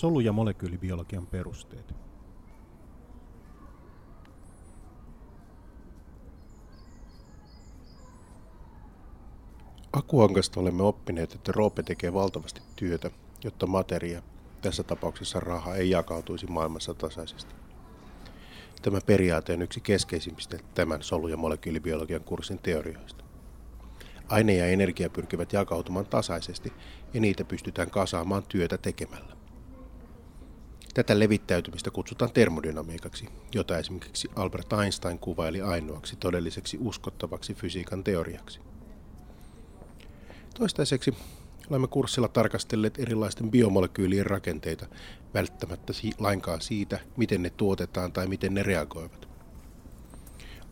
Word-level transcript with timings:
Solu- 0.00 0.20
ja 0.20 0.32
molekyylibiologian 0.32 1.26
perusteet. 1.26 1.94
Akuankasta 9.92 10.60
olemme 10.60 10.82
oppineet, 10.82 11.34
että 11.34 11.52
Roope 11.52 11.82
tekee 11.82 12.12
valtavasti 12.12 12.60
työtä, 12.76 13.10
jotta 13.44 13.66
materia, 13.66 14.22
tässä 14.62 14.82
tapauksessa 14.82 15.40
raha, 15.40 15.74
ei 15.74 15.90
jakautuisi 15.90 16.46
maailmassa 16.46 16.94
tasaisesti. 16.94 17.54
Tämä 18.82 18.98
periaate 19.06 19.52
on 19.52 19.62
yksi 19.62 19.80
keskeisimmistä 19.80 20.58
tämän 20.74 21.02
solu- 21.02 21.28
ja 21.28 21.36
molekyylibiologian 21.36 22.24
kurssin 22.24 22.58
teorioista. 22.58 23.24
Aine 24.28 24.54
ja 24.54 24.66
energia 24.66 25.10
pyrkivät 25.10 25.52
jakautumaan 25.52 26.06
tasaisesti 26.06 26.72
ja 27.14 27.20
niitä 27.20 27.44
pystytään 27.44 27.90
kasaamaan 27.90 28.42
työtä 28.48 28.78
tekemällä. 28.78 29.39
Tätä 31.00 31.18
levittäytymistä 31.18 31.90
kutsutaan 31.90 32.32
termodynamiikaksi, 32.32 33.28
jota 33.54 33.78
esimerkiksi 33.78 34.28
Albert 34.36 34.72
Einstein 34.72 35.18
kuvaili 35.18 35.62
ainoaksi 35.62 36.16
todelliseksi 36.16 36.78
uskottavaksi 36.80 37.54
fysiikan 37.54 38.04
teoriaksi. 38.04 38.60
Toistaiseksi 40.58 41.14
olemme 41.70 41.88
kurssilla 41.88 42.28
tarkastelleet 42.28 42.98
erilaisten 42.98 43.50
biomolekyylien 43.50 44.26
rakenteita, 44.26 44.86
välttämättä 45.34 45.92
lainkaan 46.18 46.60
siitä, 46.60 46.98
miten 47.16 47.42
ne 47.42 47.50
tuotetaan 47.50 48.12
tai 48.12 48.26
miten 48.26 48.54
ne 48.54 48.62
reagoivat. 48.62 49.28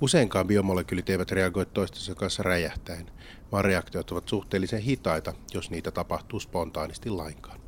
Useinkaan 0.00 0.47
biomolekyylit 0.47 1.10
eivät 1.10 1.30
reagoi 1.30 1.66
toistensa 1.66 2.14
kanssa 2.14 2.42
räjähtäen, 2.42 3.10
vaan 3.52 3.64
reaktiot 3.64 4.10
ovat 4.10 4.28
suhteellisen 4.28 4.80
hitaita, 4.83 5.34
jos 5.55 5.70
niitä 5.70 5.91
tapahtuu 5.91 6.41
spontaanisti 6.41 7.10
lainkaan. 7.10 7.67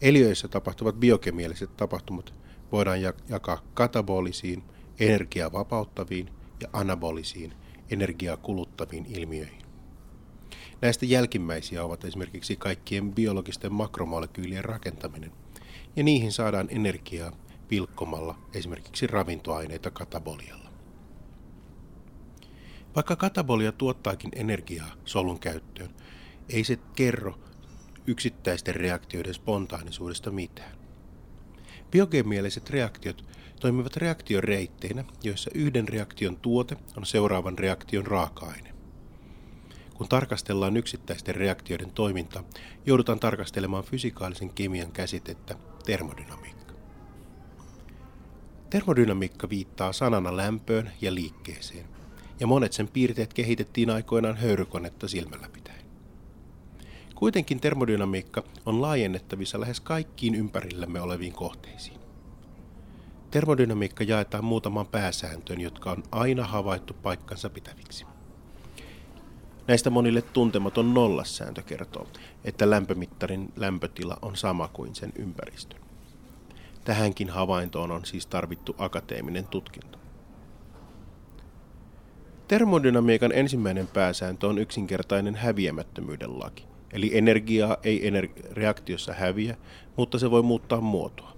Eliöissä 0.00 0.48
tapahtuvat 0.48 0.94
biokemialliset 0.94 1.76
tapahtumat 1.76 2.34
voidaan 2.72 3.00
jakaa 3.28 3.62
katabolisiin, 3.74 4.62
energiaa 5.00 5.52
vapauttaviin 5.52 6.30
ja 6.60 6.68
anabolisiin, 6.72 7.54
energiaa 7.90 8.36
kuluttaviin 8.36 9.06
ilmiöihin. 9.06 9.62
Näistä 10.80 11.06
jälkimmäisiä 11.06 11.84
ovat 11.84 12.04
esimerkiksi 12.04 12.56
kaikkien 12.56 13.12
biologisten 13.12 13.72
makromolekyylien 13.72 14.64
rakentaminen, 14.64 15.32
ja 15.96 16.02
niihin 16.02 16.32
saadaan 16.32 16.68
energiaa 16.70 17.32
pilkkomalla 17.68 18.38
esimerkiksi 18.54 19.06
ravintoaineita 19.06 19.90
katabolialla. 19.90 20.70
Vaikka 22.96 23.16
katabolia 23.16 23.72
tuottaakin 23.72 24.30
energiaa 24.34 24.90
solun 25.04 25.40
käyttöön, 25.40 25.90
ei 26.48 26.64
se 26.64 26.78
kerro 26.96 27.38
yksittäisten 28.06 28.74
reaktioiden 28.74 29.34
spontaanisuudesta 29.34 30.30
mitään. 30.30 30.72
Biokemialliset 31.90 32.70
reaktiot 32.70 33.24
toimivat 33.60 33.96
reaktioreitteinä, 33.96 35.04
joissa 35.22 35.50
yhden 35.54 35.88
reaktion 35.88 36.36
tuote 36.36 36.76
on 36.96 37.06
seuraavan 37.06 37.58
reaktion 37.58 38.06
raaka-aine. 38.06 38.74
Kun 39.94 40.08
tarkastellaan 40.08 40.76
yksittäisten 40.76 41.34
reaktioiden 41.34 41.90
toimintaa, 41.90 42.44
joudutaan 42.86 43.20
tarkastelemaan 43.20 43.84
fysikaalisen 43.84 44.50
kemian 44.50 44.92
käsitettä 44.92 45.54
termodynamiikka. 45.86 46.74
Termodynamiikka 48.70 49.50
viittaa 49.50 49.92
sanana 49.92 50.36
lämpöön 50.36 50.92
ja 51.00 51.14
liikkeeseen, 51.14 51.86
ja 52.40 52.46
monet 52.46 52.72
sen 52.72 52.88
piirteet 52.88 53.34
kehitettiin 53.34 53.90
aikoinaan 53.90 54.36
höyrykonetta 54.36 55.08
silmällä. 55.08 55.48
Kuitenkin 57.20 57.60
termodynamiikka 57.60 58.42
on 58.66 58.82
laajennettavissa 58.82 59.60
lähes 59.60 59.80
kaikkiin 59.80 60.34
ympärillämme 60.34 61.00
oleviin 61.00 61.32
kohteisiin. 61.32 62.00
Termodynamiikka 63.30 64.04
jaetaan 64.04 64.44
muutamaan 64.44 64.86
pääsääntöön, 64.86 65.60
jotka 65.60 65.90
on 65.90 66.02
aina 66.10 66.44
havaittu 66.44 66.94
paikkansa 66.94 67.50
pitäviksi. 67.50 68.06
Näistä 69.68 69.90
monille 69.90 70.22
tuntematon 70.22 70.94
nollassääntö 70.94 71.62
kertoo, 71.62 72.06
että 72.44 72.70
lämpömittarin 72.70 73.52
lämpötila 73.56 74.16
on 74.22 74.36
sama 74.36 74.68
kuin 74.68 74.94
sen 74.94 75.12
ympäristö. 75.16 75.76
Tähänkin 76.84 77.30
havaintoon 77.30 77.90
on 77.90 78.04
siis 78.04 78.26
tarvittu 78.26 78.74
akateeminen 78.78 79.46
tutkinto. 79.46 79.98
Termodynamiikan 82.48 83.32
ensimmäinen 83.32 83.86
pääsääntö 83.86 84.46
on 84.46 84.58
yksinkertainen 84.58 85.34
häviämättömyyden 85.34 86.38
laki, 86.38 86.70
eli 86.92 87.10
energiaa 87.18 87.76
ei 87.82 88.10
reaktiossa 88.52 89.12
häviä, 89.12 89.56
mutta 89.96 90.18
se 90.18 90.30
voi 90.30 90.42
muuttaa 90.42 90.80
muotoa. 90.80 91.32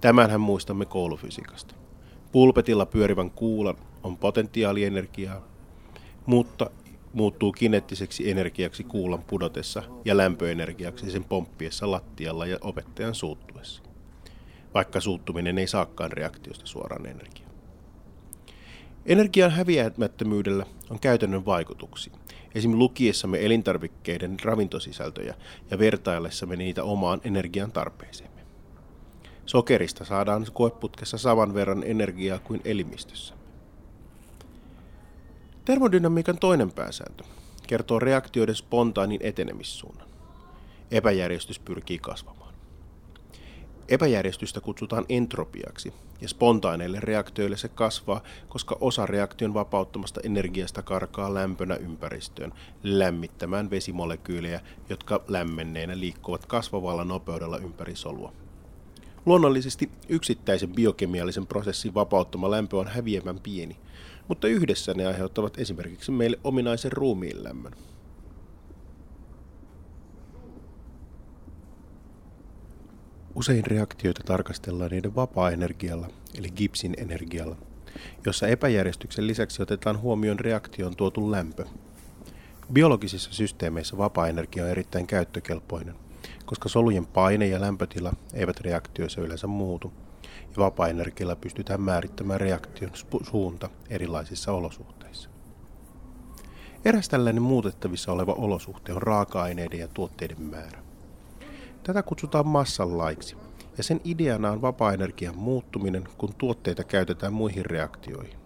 Tämänhän 0.00 0.40
muistamme 0.40 0.86
koulufysiikasta. 0.86 1.74
Pulpetilla 2.32 2.86
pyörivän 2.86 3.30
kuulan 3.30 3.76
on 4.02 4.16
potentiaalienergiaa, 4.16 5.48
mutta 6.26 6.70
muuttuu 7.12 7.52
kineettiseksi 7.52 8.30
energiaksi 8.30 8.84
kuulan 8.84 9.22
pudotessa 9.22 9.82
ja 10.04 10.16
lämpöenergiaksi 10.16 11.10
sen 11.10 11.24
pomppiessa 11.24 11.90
lattialla 11.90 12.46
ja 12.46 12.58
opettajan 12.60 13.14
suuttuessa. 13.14 13.82
Vaikka 14.74 15.00
suuttuminen 15.00 15.58
ei 15.58 15.66
saakaan 15.66 16.12
reaktiosta 16.12 16.66
suoraan 16.66 17.06
energiaa. 17.06 17.43
Energian 19.06 19.50
häviämättömyydellä 19.50 20.66
on 20.90 21.00
käytännön 21.00 21.46
vaikutuksia. 21.46 22.14
Esim. 22.54 22.78
lukiessamme 22.78 23.44
elintarvikkeiden 23.44 24.36
ravintosisältöjä 24.44 25.34
ja 25.70 25.78
vertaillessamme 25.78 26.56
niitä 26.56 26.84
omaan 26.84 27.20
energian 27.24 27.72
tarpeeseemme. 27.72 28.40
Sokerista 29.46 30.04
saadaan 30.04 30.46
koeputkessa 30.52 31.18
saman 31.18 31.54
verran 31.54 31.82
energiaa 31.86 32.38
kuin 32.38 32.60
elimistössä. 32.64 33.34
Termodynamiikan 35.64 36.38
toinen 36.38 36.72
pääsääntö 36.72 37.24
kertoo 37.66 37.98
reaktioiden 37.98 38.54
spontaanin 38.54 39.20
etenemissuunnan. 39.22 40.08
Epäjärjestys 40.90 41.58
pyrkii 41.58 41.98
kasvamaan. 41.98 42.43
Epäjärjestystä 43.88 44.60
kutsutaan 44.60 45.04
entropiaksi, 45.08 45.92
ja 46.20 46.28
spontaaneille 46.28 47.00
reaktioille 47.00 47.56
se 47.56 47.68
kasvaa, 47.68 48.22
koska 48.48 48.76
osa 48.80 49.06
reaktion 49.06 49.54
vapauttamasta 49.54 50.20
energiasta 50.24 50.82
karkaa 50.82 51.34
lämpönä 51.34 51.76
ympäristöön 51.76 52.52
lämmittämään 52.82 53.70
vesimolekyylejä, 53.70 54.60
jotka 54.88 55.20
lämmenneinä 55.28 56.00
liikkuvat 56.00 56.46
kasvavalla 56.46 57.04
nopeudella 57.04 57.58
ympäri 57.58 57.96
solua. 57.96 58.32
Luonnollisesti 59.26 59.90
yksittäisen 60.08 60.72
biokemiallisen 60.72 61.46
prosessin 61.46 61.94
vapauttama 61.94 62.50
lämpö 62.50 62.76
on 62.76 62.88
häviävän 62.88 63.40
pieni, 63.40 63.76
mutta 64.28 64.48
yhdessä 64.48 64.94
ne 64.94 65.06
aiheuttavat 65.06 65.58
esimerkiksi 65.58 66.10
meille 66.10 66.38
ominaisen 66.44 66.92
ruumiin 66.92 67.44
lämmön. 67.44 67.72
Usein 73.34 73.66
reaktioita 73.66 74.22
tarkastellaan 74.24 74.90
niiden 74.90 75.14
vapaa-energialla, 75.14 76.08
eli 76.38 76.50
Gibbsin 76.50 76.94
energialla, 76.98 77.56
jossa 78.26 78.46
epäjärjestyksen 78.46 79.26
lisäksi 79.26 79.62
otetaan 79.62 80.00
huomioon 80.00 80.38
reaktion 80.38 80.96
tuotu 80.96 81.30
lämpö. 81.30 81.64
Biologisissa 82.72 83.32
systeemeissä 83.32 83.98
vapaa-energia 83.98 84.64
on 84.64 84.70
erittäin 84.70 85.06
käyttökelpoinen, 85.06 85.94
koska 86.44 86.68
solujen 86.68 87.06
paine 87.06 87.46
ja 87.46 87.60
lämpötila 87.60 88.12
eivät 88.34 88.60
reaktioissa 88.60 89.20
yleensä 89.20 89.46
muutu– 89.46 89.92
ja 90.56 90.56
vapaa-energialla 90.58 91.36
pystytään 91.36 91.80
määrittämään 91.80 92.40
reaktion 92.40 92.90
suunta 93.22 93.70
erilaisissa 93.90 94.52
olosuhteissa. 94.52 95.30
Eräs 96.84 97.08
tällainen 97.08 97.42
muutettavissa 97.42 98.12
oleva 98.12 98.32
olosuhte 98.32 98.92
on 98.92 99.02
raaka-aineiden 99.02 99.80
ja 99.80 99.88
tuotteiden 99.88 100.42
määrä. 100.42 100.83
Tätä 101.84 102.02
kutsutaan 102.02 102.46
massan 102.46 102.98
laiksi, 102.98 103.36
ja 103.76 103.84
sen 103.84 104.00
ideana 104.04 104.50
on 104.50 104.62
vapaa-energian 104.62 105.38
muuttuminen, 105.38 106.04
kun 106.18 106.34
tuotteita 106.38 106.84
käytetään 106.84 107.32
muihin 107.32 107.66
reaktioihin. 107.66 108.38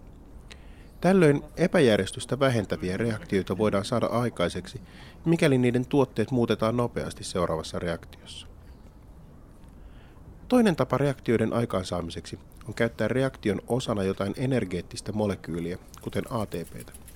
Tällöin 1.01 1.43
epäjärjestystä 1.57 2.39
vähentäviä 2.39 2.97
reaktioita 2.97 3.57
voidaan 3.57 3.85
saada 3.85 4.05
aikaiseksi, 4.05 4.81
mikäli 5.25 5.57
niiden 5.57 5.85
tuotteet 5.85 6.31
muutetaan 6.31 6.77
nopeasti 6.77 7.23
seuraavassa 7.23 7.79
reaktiossa. 7.79 8.47
Toinen 10.47 10.75
tapa 10.75 10.97
reaktioiden 10.97 11.53
aikaansaamiseksi 11.53 12.39
on 12.67 12.73
käyttää 12.73 13.07
reaktion 13.07 13.61
osana 13.67 14.03
jotain 14.03 14.33
energeettistä 14.37 15.11
molekyyliä, 15.11 15.77
kuten 16.01 16.23
ATPtä. 16.29 17.08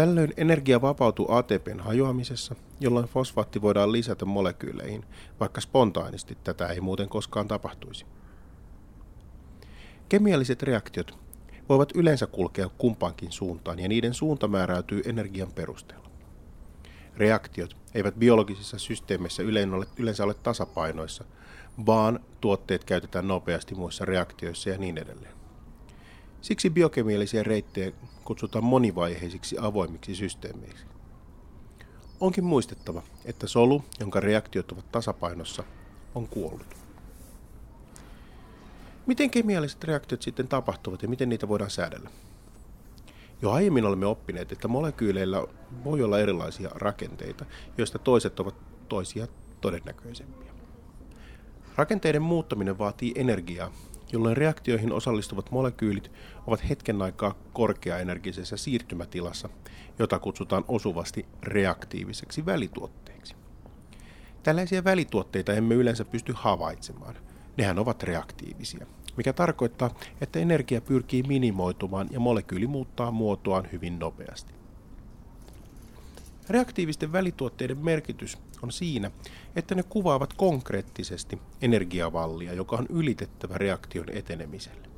Tällöin 0.00 0.34
energia 0.36 0.80
vapautuu 0.80 1.32
ATPn 1.32 1.80
hajoamisessa, 1.80 2.54
jolloin 2.80 3.06
fosfaatti 3.06 3.62
voidaan 3.62 3.92
lisätä 3.92 4.24
molekyyleihin, 4.24 5.04
vaikka 5.40 5.60
spontaanisti 5.60 6.38
tätä 6.44 6.66
ei 6.66 6.80
muuten 6.80 7.08
koskaan 7.08 7.48
tapahtuisi. 7.48 8.06
Kemialliset 10.08 10.62
reaktiot 10.62 11.18
voivat 11.68 11.92
yleensä 11.94 12.26
kulkea 12.26 12.68
kumpaankin 12.78 13.32
suuntaan 13.32 13.78
ja 13.78 13.88
niiden 13.88 14.14
suunta 14.14 14.48
määräytyy 14.48 15.02
energian 15.04 15.52
perusteella. 15.52 16.10
Reaktiot 17.16 17.76
eivät 17.94 18.14
biologisissa 18.14 18.78
systeemeissä 18.78 19.42
yleensä 19.98 20.24
ole 20.24 20.34
tasapainoissa, 20.34 21.24
vaan 21.86 22.20
tuotteet 22.40 22.84
käytetään 22.84 23.28
nopeasti 23.28 23.74
muissa 23.74 24.04
reaktioissa 24.04 24.70
ja 24.70 24.78
niin 24.78 24.98
edelleen. 24.98 25.39
Siksi 26.42 26.70
biokemiallisia 26.70 27.42
reittejä 27.42 27.92
kutsutaan 28.24 28.64
monivaiheisiksi 28.64 29.56
avoimiksi 29.60 30.14
systeemeiksi. 30.14 30.84
Onkin 32.20 32.44
muistettava, 32.44 33.02
että 33.24 33.46
solu, 33.46 33.84
jonka 34.00 34.20
reaktiot 34.20 34.72
ovat 34.72 34.92
tasapainossa, 34.92 35.64
on 36.14 36.28
kuollut. 36.28 36.74
Miten 39.06 39.30
kemialliset 39.30 39.84
reaktiot 39.84 40.22
sitten 40.22 40.48
tapahtuvat 40.48 41.02
ja 41.02 41.08
miten 41.08 41.28
niitä 41.28 41.48
voidaan 41.48 41.70
säädellä? 41.70 42.10
Jo 43.42 43.50
aiemmin 43.50 43.84
olemme 43.84 44.06
oppineet, 44.06 44.52
että 44.52 44.68
molekyyleillä 44.68 45.46
voi 45.84 46.02
olla 46.02 46.18
erilaisia 46.18 46.70
rakenteita, 46.74 47.44
joista 47.78 47.98
toiset 47.98 48.40
ovat 48.40 48.54
toisia 48.88 49.26
todennäköisempiä. 49.60 50.52
Rakenteiden 51.76 52.22
muuttaminen 52.22 52.78
vaatii 52.78 53.12
energiaa, 53.16 53.72
jolloin 54.12 54.36
reaktioihin 54.36 54.92
osallistuvat 54.92 55.50
molekyylit 55.50 56.10
ovat 56.46 56.68
hetken 56.68 57.02
aikaa 57.02 57.34
korkeaenergisessä 57.52 58.56
siirtymätilassa, 58.56 59.48
jota 59.98 60.18
kutsutaan 60.18 60.64
osuvasti 60.68 61.26
reaktiiviseksi 61.42 62.46
välituotteeksi. 62.46 63.34
Tällaisia 64.42 64.84
välituotteita 64.84 65.52
emme 65.52 65.74
yleensä 65.74 66.04
pysty 66.04 66.32
havaitsemaan. 66.36 67.14
Nehän 67.56 67.78
ovat 67.78 68.02
reaktiivisia, 68.02 68.86
mikä 69.16 69.32
tarkoittaa, 69.32 69.94
että 70.20 70.38
energia 70.38 70.80
pyrkii 70.80 71.22
minimoitumaan 71.22 72.08
ja 72.10 72.20
molekyyli 72.20 72.66
muuttaa 72.66 73.10
muotoaan 73.10 73.68
hyvin 73.72 73.98
nopeasti. 73.98 74.54
Reaktiivisten 76.50 77.12
välituotteiden 77.12 77.78
merkitys 77.78 78.38
on 78.62 78.72
siinä, 78.72 79.10
että 79.56 79.74
ne 79.74 79.82
kuvaavat 79.82 80.32
konkreettisesti 80.32 81.38
energiavallia, 81.62 82.52
joka 82.52 82.76
on 82.76 82.86
ylitettävä 82.88 83.58
reaktion 83.58 84.06
etenemiselle. 84.12 84.88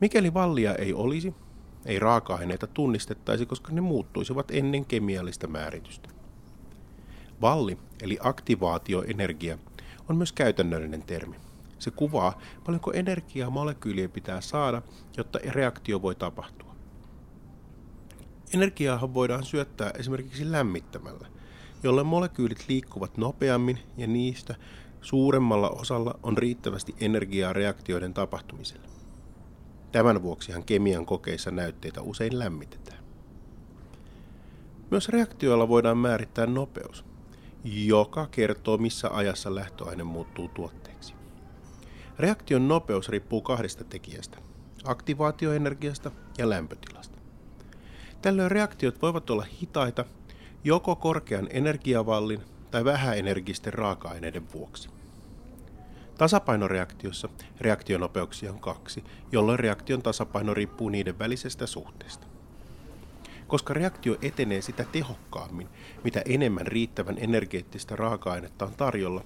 Mikäli 0.00 0.34
vallia 0.34 0.74
ei 0.74 0.94
olisi, 0.94 1.34
ei 1.86 1.98
raaka-aineita 1.98 2.66
tunnistettaisi, 2.66 3.46
koska 3.46 3.72
ne 3.72 3.80
muuttuisivat 3.80 4.50
ennen 4.50 4.84
kemiallista 4.84 5.46
määritystä. 5.46 6.08
Valli, 7.40 7.78
eli 8.02 8.18
aktivaatioenergia, 8.20 9.58
on 10.08 10.16
myös 10.16 10.32
käytännöllinen 10.32 11.02
termi. 11.02 11.36
Se 11.78 11.90
kuvaa, 11.90 12.40
paljonko 12.64 12.92
energiaa 12.92 13.50
molekyylien 13.50 14.10
pitää 14.10 14.40
saada, 14.40 14.82
jotta 15.16 15.38
reaktio 15.44 16.02
voi 16.02 16.14
tapahtua. 16.14 16.76
Energiaa 18.54 19.14
voidaan 19.14 19.44
syöttää 19.44 19.90
esimerkiksi 19.90 20.52
lämmittämällä, 20.52 21.28
jolloin 21.82 22.06
molekyylit 22.06 22.64
liikkuvat 22.68 23.16
nopeammin 23.16 23.78
ja 23.96 24.06
niistä 24.06 24.54
suuremmalla 25.00 25.70
osalla 25.70 26.18
on 26.22 26.38
riittävästi 26.38 26.94
energiaa 27.00 27.52
reaktioiden 27.52 28.14
tapahtumiselle. 28.14 28.88
Tämän 29.92 30.22
vuoksihan 30.22 30.64
kemian 30.64 31.06
kokeissa 31.06 31.50
näytteitä 31.50 32.02
usein 32.02 32.38
lämmitetään. 32.38 33.04
Myös 34.90 35.08
reaktioilla 35.08 35.68
voidaan 35.68 35.98
määrittää 35.98 36.46
nopeus, 36.46 37.04
joka 37.64 38.26
kertoo 38.30 38.78
missä 38.78 39.10
ajassa 39.10 39.54
lähtöaine 39.54 40.04
muuttuu 40.04 40.48
tuotteeksi. 40.48 41.14
Reaktion 42.18 42.68
nopeus 42.68 43.08
riippuu 43.08 43.42
kahdesta 43.42 43.84
tekijästä, 43.84 44.38
aktivaatioenergiasta 44.84 46.10
ja 46.38 46.50
lämpötilasta. 46.50 47.18
Tällöin 48.22 48.50
reaktiot 48.50 49.02
voivat 49.02 49.30
olla 49.30 49.46
hitaita 49.62 50.04
joko 50.64 50.96
korkean 50.96 51.48
energiavallin 51.50 52.40
tai 52.70 52.84
vähäenergisten 52.84 53.74
raaka-aineiden 53.74 54.52
vuoksi. 54.52 54.88
Tasapainoreaktiossa 56.18 57.28
reaktionopeuksia 57.60 58.52
on 58.52 58.60
kaksi, 58.60 59.04
jolloin 59.32 59.58
reaktion 59.58 60.02
tasapaino 60.02 60.54
riippuu 60.54 60.88
niiden 60.88 61.18
välisestä 61.18 61.66
suhteesta. 61.66 62.26
Koska 63.46 63.74
reaktio 63.74 64.16
etenee 64.22 64.62
sitä 64.62 64.84
tehokkaammin, 64.92 65.68
mitä 66.04 66.22
enemmän 66.24 66.66
riittävän 66.66 67.16
energeettistä 67.18 67.96
raaka-ainetta 67.96 68.64
on 68.64 68.74
tarjolla, 68.74 69.24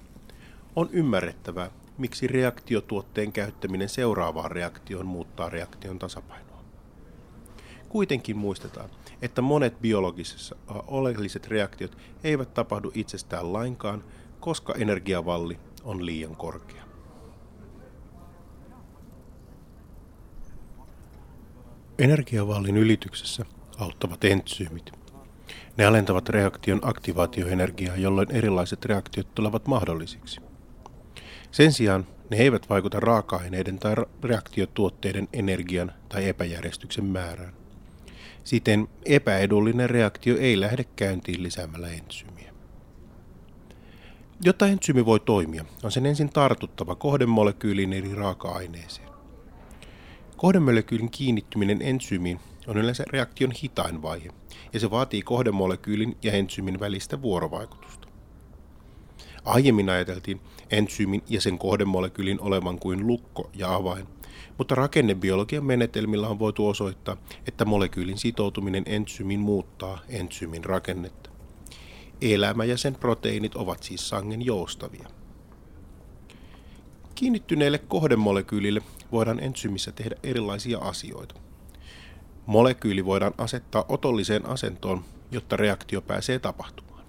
on 0.75 0.89
ymmärrettävää, 0.91 1.71
miksi 1.97 2.27
reaktiotuotteen 2.27 3.31
käyttäminen 3.31 3.89
seuraavaan 3.89 4.51
reaktioon 4.51 5.05
muuttaa 5.05 5.49
reaktion 5.49 5.99
tasapainoa. 5.99 6.63
Kuitenkin 7.89 8.37
muistetaan, 8.37 8.89
että 9.21 9.41
monet 9.41 9.81
biologisessa 9.81 10.55
oleelliset 10.67 11.47
reaktiot 11.47 11.97
eivät 12.23 12.53
tapahdu 12.53 12.91
itsestään 12.95 13.53
lainkaan, 13.53 14.03
koska 14.39 14.73
energiavalli 14.73 15.59
on 15.83 16.05
liian 16.05 16.35
korkea. 16.35 16.83
Energiavallin 21.99 22.77
ylityksessä 22.77 23.45
auttavat 23.77 24.23
entsyymit. 24.23 24.91
Ne 25.77 25.85
alentavat 25.85 26.29
reaktion 26.29 26.79
aktivaatioenergiaa, 26.83 27.95
jolloin 27.95 28.31
erilaiset 28.31 28.85
reaktiot 28.85 29.35
tulevat 29.35 29.67
mahdollisiksi. 29.67 30.41
Sen 31.51 31.73
sijaan 31.73 32.07
ne 32.29 32.37
eivät 32.37 32.69
vaikuta 32.69 32.99
raaka-aineiden 32.99 33.79
tai 33.79 33.95
reaktiotuotteiden 34.23 35.27
energian 35.33 35.91
tai 36.09 36.29
epäjärjestyksen 36.29 37.05
määrään. 37.05 37.60
Siten 38.43 38.87
epäedullinen 39.05 39.89
reaktio 39.89 40.37
ei 40.37 40.59
lähde 40.59 40.83
käyntiin 40.83 41.43
lisäämällä 41.43 41.87
entsyymiä. 41.87 42.53
Jotta 44.43 44.67
entsyymi 44.67 45.05
voi 45.05 45.19
toimia, 45.19 45.65
on 45.83 45.91
sen 45.91 46.05
ensin 46.05 46.29
tartuttava 46.29 46.95
kohdemolekyylin 46.95 47.93
eri 47.93 48.15
raaka-aineeseen. 48.15 49.09
Kohdemolekyylin 50.37 51.11
kiinnittyminen 51.11 51.81
entsyymiin 51.81 52.39
on 52.67 52.77
yleensä 52.77 53.03
reaktion 53.07 53.51
hitain 53.51 54.01
vaihe, 54.01 54.29
ja 54.73 54.79
se 54.79 54.91
vaatii 54.91 55.21
kohdemolekyylin 55.21 56.17
ja 56.23 56.31
entsyymin 56.31 56.79
välistä 56.79 57.21
vuorovaikutusta. 57.21 58.07
Aiemmin 59.45 59.89
ajateltiin 59.89 60.41
entsyymin 60.69 61.23
ja 61.29 61.41
sen 61.41 61.57
kohdemolekyylin 61.57 62.41
olevan 62.41 62.79
kuin 62.79 63.07
lukko 63.07 63.49
ja 63.53 63.75
avain, 63.75 64.07
mutta 64.57 64.75
rakennebiologian 64.75 65.65
menetelmillä 65.65 66.27
on 66.27 66.39
voitu 66.39 66.67
osoittaa, 66.67 67.17
että 67.47 67.65
molekyylin 67.65 68.17
sitoutuminen 68.17 68.83
entsyymiin 68.85 69.39
muuttaa 69.39 69.99
entsyymin 70.09 70.65
rakennetta. 70.65 71.29
Elämä 72.21 72.65
ja 72.65 72.77
sen 72.77 72.95
proteiinit 72.95 73.55
ovat 73.55 73.83
siis 73.83 74.09
sangen 74.09 74.45
joustavia. 74.45 75.07
Kiinnittyneelle 77.15 77.77
kohdemolekyylille 77.77 78.81
voidaan 79.11 79.39
entsyymissä 79.39 79.91
tehdä 79.91 80.15
erilaisia 80.23 80.79
asioita. 80.79 81.35
Molekyyli 82.45 83.05
voidaan 83.05 83.33
asettaa 83.37 83.85
otolliseen 83.89 84.45
asentoon, 84.45 85.03
jotta 85.31 85.57
reaktio 85.57 86.01
pääsee 86.01 86.39
tapahtumaan. 86.39 87.05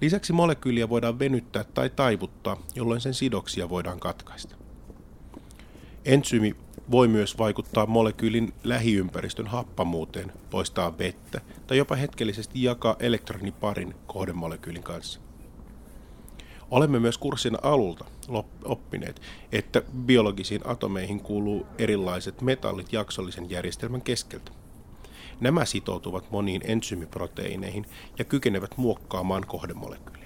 Lisäksi 0.00 0.32
molekyyliä 0.32 0.88
voidaan 0.88 1.18
venyttää 1.18 1.64
tai 1.64 1.90
taivuttaa, 1.90 2.56
jolloin 2.74 3.00
sen 3.00 3.14
sidoksia 3.14 3.68
voidaan 3.68 4.00
katkaista. 4.00 4.56
Entsyymi 6.04 6.56
voi 6.90 7.08
myös 7.08 7.38
vaikuttaa 7.38 7.86
molekyylin 7.86 8.52
lähiympäristön 8.64 9.46
happamuuteen, 9.46 10.32
poistaa 10.50 10.98
vettä 10.98 11.40
tai 11.66 11.76
jopa 11.76 11.94
hetkellisesti 11.94 12.62
jakaa 12.62 12.96
elektroniparin 13.00 13.94
kohdemolekyylin 14.06 14.82
kanssa. 14.82 15.20
Olemme 16.70 16.98
myös 16.98 17.18
kurssin 17.18 17.56
alulta 17.62 18.04
oppineet, 18.64 19.22
että 19.52 19.82
biologisiin 20.06 20.60
atomeihin 20.64 21.20
kuuluu 21.20 21.66
erilaiset 21.78 22.40
metallit 22.40 22.92
jaksollisen 22.92 23.50
järjestelmän 23.50 24.02
keskeltä. 24.02 24.52
Nämä 25.40 25.64
sitoutuvat 25.64 26.30
moniin 26.30 26.62
entsyymiproteiineihin 26.64 27.86
ja 28.18 28.24
kykenevät 28.24 28.76
muokkaamaan 28.76 29.46
kohdemolekyylejä. 29.46 30.23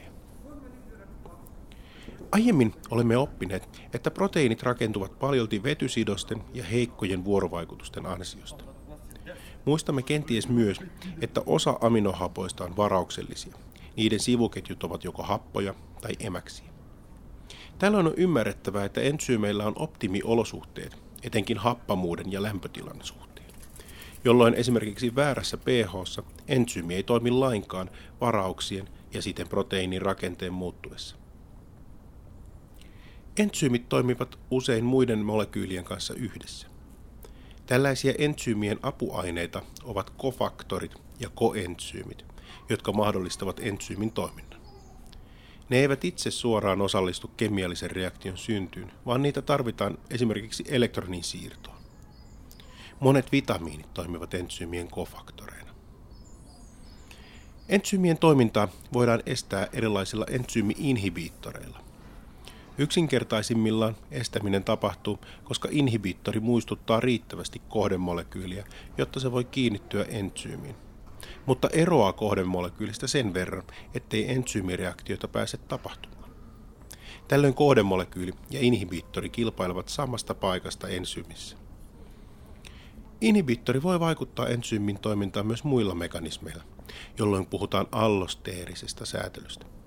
Aiemmin 2.33 2.75
olemme 2.91 3.17
oppineet, 3.17 3.69
että 3.95 4.11
proteiinit 4.11 4.63
rakentuvat 4.63 5.19
paljolti 5.19 5.63
vetysidosten 5.63 6.45
ja 6.55 6.65
heikkojen 6.65 7.25
vuorovaikutusten 7.25 8.07
ansiosta. 8.07 8.65
Muistamme 9.65 10.03
kenties 10.03 10.49
myös, 10.49 10.81
että 11.21 11.43
osa 11.47 11.79
aminohapoista 11.81 12.65
on 12.65 12.77
varauksellisia. 12.77 13.55
Niiden 13.97 14.21
sivuketjut 14.21 14.85
ovat 14.85 15.05
joko 15.05 15.23
happoja 15.23 15.75
tai 16.01 16.13
emäksiä. 16.21 16.67
Tällöin 17.79 18.07
on 18.07 18.15
ymmärrettävää, 18.17 18.85
että 18.85 19.01
entsyymeillä 19.01 19.67
on 19.67 19.73
optimiolosuhteet, 19.77 20.97
etenkin 21.23 21.59
happamuuden 21.59 22.33
ja 22.33 22.43
lämpötilan 22.43 22.99
suhteen, 23.03 23.51
jolloin 24.25 24.55
esimerkiksi 24.55 25.15
väärässä 25.15 25.57
pH 25.57 26.25
entsyymi 26.49 26.95
ei 26.95 27.03
toimi 27.03 27.31
lainkaan 27.31 27.91
varauksien 28.21 28.89
ja 29.15 29.23
siten 29.23 29.49
proteiinin 29.49 30.03
rakenteen 30.03 30.53
muuttuessa. 30.53 31.17
Entsyymit 33.39 33.89
toimivat 33.89 34.39
usein 34.51 34.85
muiden 34.85 35.19
molekyylien 35.19 35.85
kanssa 35.85 36.15
yhdessä. 36.15 36.67
Tällaisia 37.67 38.15
entsyymien 38.19 38.79
apuaineita 38.83 39.63
ovat 39.85 40.11
kofaktorit 40.11 40.95
ja 41.21 41.29
koentsyymit, 41.35 42.25
jotka 42.69 42.93
mahdollistavat 42.93 43.61
entsyymin 43.61 44.13
toiminnan. 44.13 44.61
Ne 45.69 45.79
eivät 45.79 46.05
itse 46.05 46.31
suoraan 46.31 46.81
osallistu 46.81 47.29
kemiallisen 47.37 47.91
reaktion 47.91 48.39
syntyyn, 48.39 48.93
vaan 49.07 49.23
niitä 49.23 49.43
tarvitaan 49.43 49.99
esimerkiksi 50.11 50.65
elektronin 50.69 51.25
siirtoon. 51.25 51.79
Monet 53.01 53.33
vitamiinit 53.33 53.95
toimivat 53.95 54.35
entsyymien 54.35 54.89
kofaktoreina. 54.89 55.75
Entsyymien 57.69 58.19
toimintaa 58.19 58.69
voidaan 58.93 59.23
estää 59.27 59.69
erilaisilla 59.73 60.27
entsyymi-inhibiittoreilla. 60.31 61.88
Yksinkertaisimmillaan 62.79 63.97
estäminen 64.11 64.65
tapahtuu, 64.65 65.19
koska 65.45 65.69
inhibiittori 65.73 66.41
muistuttaa 66.41 67.01
riittävästi 67.01 67.63
kohdemolekyyliä, 67.69 68.67
jotta 68.99 69.21
se 69.21 69.33
voi 69.33 69.45
kiinnittyä 69.45 70.05
entsyymiin. 70.05 70.75
Mutta 71.47 71.69
eroaa 71.73 72.13
kohdemolekyylistä 72.13 73.07
sen 73.07 73.35
verran, 73.35 73.63
ettei 73.95 74.33
entsyymireaktioita 74.33 75.29
pääse 75.29 75.57
tapahtumaan. 75.57 76.31
Tällöin 77.29 77.55
kohdemolekyyli 77.55 78.33
ja 78.51 78.61
inhibiittori 78.61 79.29
kilpailevat 79.29 79.89
samasta 79.89 80.35
paikasta 80.35 80.89
ensyymissä. 80.89 81.57
Inhibiittori 83.21 83.83
voi 83.83 84.01
vaikuttaa 84.01 84.49
entsyymin 84.49 84.99
toimintaan 84.99 85.47
myös 85.47 85.65
muilla 85.65 85.95
mekanismeilla, 85.95 86.63
jolloin 87.19 87.47
puhutaan 87.47 87.87
allosteerisesta 87.93 89.07
säätelystä. 89.07 89.78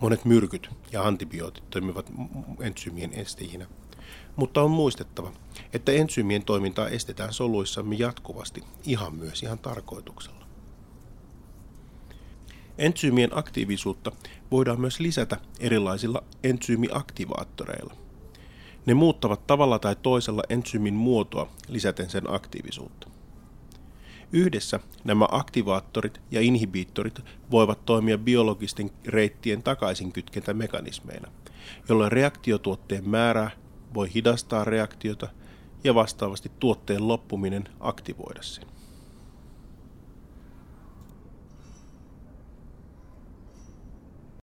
Monet 0.00 0.24
myrkyt 0.24 0.70
ja 0.92 1.02
antibiootit 1.02 1.70
toimivat 1.70 2.12
entsyymien 2.60 3.12
estäjinä, 3.12 3.66
mutta 4.36 4.62
on 4.62 4.70
muistettava, 4.70 5.32
että 5.72 5.92
entsyymien 5.92 6.44
toimintaa 6.44 6.88
estetään 6.88 7.32
soluissamme 7.32 7.94
jatkuvasti, 7.94 8.62
ihan 8.84 9.14
myös 9.14 9.42
ihan 9.42 9.58
tarkoituksella. 9.58 10.46
Entsyymien 12.78 13.38
aktiivisuutta 13.38 14.12
voidaan 14.50 14.80
myös 14.80 15.00
lisätä 15.00 15.36
erilaisilla 15.60 16.22
entsyymiaktivaattoreilla. 16.44 17.94
Ne 18.86 18.94
muuttavat 18.94 19.46
tavalla 19.46 19.78
tai 19.78 19.96
toisella 20.02 20.42
entsyymin 20.48 20.94
muotoa 20.94 21.48
lisäten 21.68 22.10
sen 22.10 22.34
aktiivisuutta. 22.34 23.08
Yhdessä 24.32 24.80
nämä 25.04 25.28
aktivaattorit 25.30 26.20
ja 26.30 26.40
inhibiittorit 26.40 27.20
voivat 27.50 27.84
toimia 27.84 28.18
biologisten 28.18 28.90
reittien 29.06 29.62
takaisinkytkentämekanismeina, 29.62 31.28
jolloin 31.88 32.12
reaktiotuotteen 32.12 33.08
määrä 33.08 33.50
voi 33.94 34.14
hidastaa 34.14 34.64
reaktiota 34.64 35.28
ja 35.84 35.94
vastaavasti 35.94 36.52
tuotteen 36.58 37.08
loppuminen 37.08 37.68
aktivoida 37.80 38.42
sen. 38.42 38.77